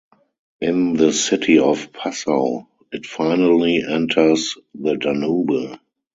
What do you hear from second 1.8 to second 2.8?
Passau